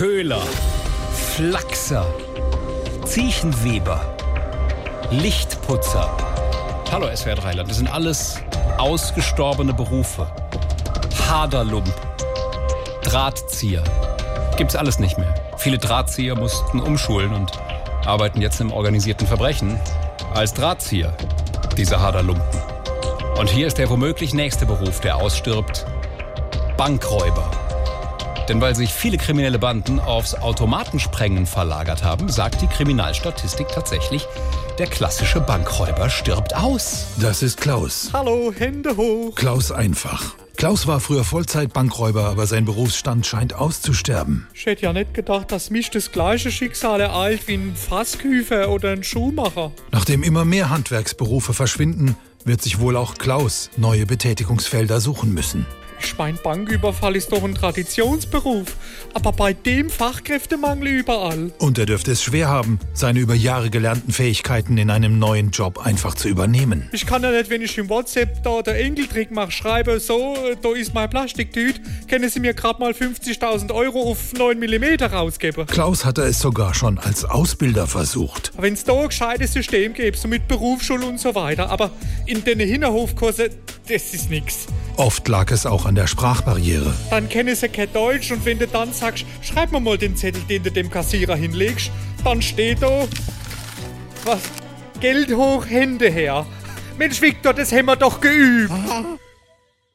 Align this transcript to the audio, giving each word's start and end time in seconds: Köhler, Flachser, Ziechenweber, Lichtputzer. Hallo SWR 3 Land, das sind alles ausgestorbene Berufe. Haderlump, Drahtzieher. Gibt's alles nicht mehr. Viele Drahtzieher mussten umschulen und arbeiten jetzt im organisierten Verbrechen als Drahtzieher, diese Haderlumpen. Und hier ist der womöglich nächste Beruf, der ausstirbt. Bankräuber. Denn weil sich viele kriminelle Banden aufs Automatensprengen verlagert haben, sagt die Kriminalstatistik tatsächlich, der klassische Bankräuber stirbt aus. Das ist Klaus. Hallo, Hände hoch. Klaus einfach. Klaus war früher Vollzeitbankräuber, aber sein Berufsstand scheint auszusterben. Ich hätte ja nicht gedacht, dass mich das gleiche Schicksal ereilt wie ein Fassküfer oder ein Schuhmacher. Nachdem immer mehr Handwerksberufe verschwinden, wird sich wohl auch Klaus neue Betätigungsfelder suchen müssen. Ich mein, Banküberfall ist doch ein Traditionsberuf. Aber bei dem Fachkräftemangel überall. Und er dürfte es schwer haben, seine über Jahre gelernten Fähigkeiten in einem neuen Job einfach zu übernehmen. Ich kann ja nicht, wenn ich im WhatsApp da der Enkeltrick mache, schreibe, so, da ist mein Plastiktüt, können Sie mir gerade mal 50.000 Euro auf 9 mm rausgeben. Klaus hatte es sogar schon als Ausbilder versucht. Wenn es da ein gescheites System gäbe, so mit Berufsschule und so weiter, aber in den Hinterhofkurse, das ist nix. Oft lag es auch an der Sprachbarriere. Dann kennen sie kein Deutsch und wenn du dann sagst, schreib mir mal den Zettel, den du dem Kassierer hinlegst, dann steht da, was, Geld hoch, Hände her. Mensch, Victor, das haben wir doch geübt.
Köhler, 0.00 0.40
Flachser, 1.12 2.06
Ziechenweber, 3.04 4.00
Lichtputzer. 5.10 6.16
Hallo 6.90 7.14
SWR 7.14 7.34
3 7.34 7.52
Land, 7.52 7.68
das 7.68 7.76
sind 7.76 7.92
alles 7.92 8.40
ausgestorbene 8.78 9.74
Berufe. 9.74 10.26
Haderlump, 11.28 11.92
Drahtzieher. 13.02 13.84
Gibt's 14.56 14.74
alles 14.74 15.00
nicht 15.00 15.18
mehr. 15.18 15.34
Viele 15.58 15.76
Drahtzieher 15.76 16.34
mussten 16.34 16.80
umschulen 16.80 17.34
und 17.34 17.52
arbeiten 18.06 18.40
jetzt 18.40 18.58
im 18.62 18.72
organisierten 18.72 19.26
Verbrechen 19.26 19.78
als 20.32 20.54
Drahtzieher, 20.54 21.14
diese 21.76 22.00
Haderlumpen. 22.00 22.62
Und 23.38 23.50
hier 23.50 23.66
ist 23.66 23.76
der 23.76 23.90
womöglich 23.90 24.32
nächste 24.32 24.64
Beruf, 24.64 25.00
der 25.00 25.16
ausstirbt. 25.16 25.84
Bankräuber. 26.78 27.69
Denn 28.50 28.60
weil 28.60 28.74
sich 28.74 28.92
viele 28.92 29.16
kriminelle 29.16 29.60
Banden 29.60 30.00
aufs 30.00 30.34
Automatensprengen 30.34 31.46
verlagert 31.46 32.02
haben, 32.02 32.28
sagt 32.28 32.60
die 32.62 32.66
Kriminalstatistik 32.66 33.68
tatsächlich, 33.68 34.26
der 34.76 34.88
klassische 34.88 35.40
Bankräuber 35.40 36.10
stirbt 36.10 36.56
aus. 36.56 37.06
Das 37.20 37.44
ist 37.44 37.60
Klaus. 37.60 38.10
Hallo, 38.12 38.52
Hände 38.52 38.96
hoch. 38.96 39.36
Klaus 39.36 39.70
einfach. 39.70 40.34
Klaus 40.56 40.88
war 40.88 40.98
früher 40.98 41.22
Vollzeitbankräuber, 41.22 42.24
aber 42.24 42.48
sein 42.48 42.64
Berufsstand 42.64 43.24
scheint 43.24 43.54
auszusterben. 43.54 44.48
Ich 44.52 44.66
hätte 44.66 44.82
ja 44.82 44.92
nicht 44.92 45.14
gedacht, 45.14 45.52
dass 45.52 45.70
mich 45.70 45.90
das 45.90 46.10
gleiche 46.10 46.50
Schicksal 46.50 47.00
ereilt 47.00 47.46
wie 47.46 47.54
ein 47.54 47.76
Fassküfer 47.76 48.70
oder 48.70 48.90
ein 48.90 49.04
Schuhmacher. 49.04 49.70
Nachdem 49.92 50.24
immer 50.24 50.44
mehr 50.44 50.70
Handwerksberufe 50.70 51.54
verschwinden, 51.54 52.16
wird 52.44 52.62
sich 52.62 52.80
wohl 52.80 52.96
auch 52.96 53.14
Klaus 53.14 53.70
neue 53.76 54.06
Betätigungsfelder 54.06 55.00
suchen 55.00 55.32
müssen. 55.32 55.66
Ich 56.02 56.16
mein, 56.16 56.38
Banküberfall 56.42 57.16
ist 57.16 57.30
doch 57.30 57.44
ein 57.44 57.54
Traditionsberuf. 57.54 58.76
Aber 59.12 59.32
bei 59.32 59.52
dem 59.52 59.90
Fachkräftemangel 59.90 60.88
überall. 60.88 61.52
Und 61.58 61.78
er 61.78 61.86
dürfte 61.86 62.12
es 62.12 62.22
schwer 62.22 62.48
haben, 62.48 62.78
seine 62.94 63.20
über 63.20 63.34
Jahre 63.34 63.70
gelernten 63.70 64.12
Fähigkeiten 64.12 64.78
in 64.78 64.90
einem 64.90 65.18
neuen 65.18 65.50
Job 65.50 65.84
einfach 65.84 66.14
zu 66.14 66.28
übernehmen. 66.28 66.88
Ich 66.92 67.06
kann 67.06 67.22
ja 67.22 67.30
nicht, 67.30 67.50
wenn 67.50 67.62
ich 67.62 67.76
im 67.76 67.88
WhatsApp 67.88 68.42
da 68.42 68.62
der 68.62 68.80
Enkeltrick 68.80 69.30
mache, 69.30 69.50
schreibe, 69.50 70.00
so, 70.00 70.36
da 70.62 70.72
ist 70.72 70.94
mein 70.94 71.10
Plastiktüt, 71.10 71.80
können 72.08 72.28
Sie 72.30 72.40
mir 72.40 72.54
gerade 72.54 72.80
mal 72.80 72.92
50.000 72.92 73.72
Euro 73.74 74.10
auf 74.10 74.32
9 74.32 74.58
mm 74.58 75.04
rausgeben. 75.04 75.66
Klaus 75.66 76.04
hatte 76.04 76.22
es 76.22 76.40
sogar 76.40 76.74
schon 76.74 76.98
als 76.98 77.24
Ausbilder 77.24 77.86
versucht. 77.86 78.52
Wenn 78.56 78.74
es 78.74 78.84
da 78.84 78.94
ein 78.94 79.08
gescheites 79.08 79.52
System 79.52 79.92
gäbe, 79.92 80.16
so 80.16 80.28
mit 80.28 80.48
Berufsschule 80.48 81.04
und 81.04 81.20
so 81.20 81.34
weiter, 81.34 81.70
aber 81.70 81.90
in 82.26 82.42
den 82.44 82.60
Hinterhofkurse, 82.60 83.50
das 83.88 84.14
ist 84.14 84.30
nix. 84.30 84.66
Oft 85.00 85.26
lag 85.28 85.50
es 85.50 85.64
auch 85.64 85.86
an 85.86 85.94
der 85.94 86.06
Sprachbarriere. 86.06 86.92
Dann 87.08 87.26
kennen 87.30 87.56
sie 87.56 87.70
kein 87.70 87.90
Deutsch 87.90 88.30
und 88.32 88.44
wenn 88.44 88.58
du 88.58 88.66
dann 88.66 88.92
sagst, 88.92 89.24
schreib 89.40 89.72
mir 89.72 89.80
mal 89.80 89.96
den 89.96 90.14
Zettel, 90.14 90.42
den 90.42 90.62
du 90.62 90.70
dem 90.70 90.90
Kassierer 90.90 91.36
hinlegst, 91.36 91.90
dann 92.22 92.42
steht 92.42 92.82
da, 92.82 93.08
was, 94.26 94.42
Geld 95.00 95.34
hoch, 95.34 95.64
Hände 95.66 96.10
her. 96.10 96.44
Mensch, 96.98 97.22
Victor, 97.22 97.54
das 97.54 97.72
haben 97.72 97.86
wir 97.86 97.96
doch 97.96 98.20
geübt. 98.20 98.74